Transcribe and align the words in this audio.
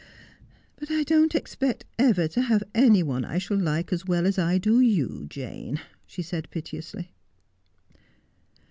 'But 0.79 0.89
I 0.89 1.03
don't 1.03 1.35
expect 1.35 1.85
ever 1.99 2.27
to 2.29 2.41
have 2.41 2.63
any 2.73 3.03
one 3.03 3.23
I 3.23 3.37
shall 3.37 3.55
like 3.59 3.93
as 3.93 4.03
well 4.03 4.25
as 4.25 4.39
I 4.39 4.57
do 4.57 4.79
you, 4.79 5.27
Jane,' 5.29 5.79
she 6.07 6.23
said 6.23 6.49
piteously. 6.49 7.11